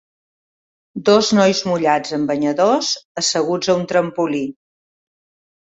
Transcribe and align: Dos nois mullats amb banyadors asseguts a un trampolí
Dos 1.09 1.27
nois 1.39 1.61
mullats 1.71 2.15
amb 2.19 2.27
banyadors 2.33 2.89
asseguts 3.23 3.73
a 3.75 3.79
un 3.83 3.87
trampolí 3.93 4.45